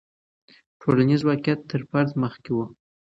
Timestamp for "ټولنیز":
0.81-1.21